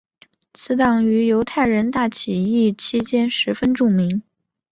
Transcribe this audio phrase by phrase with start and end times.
[0.55, 4.23] 此党于犹太人大起义期间十分著名。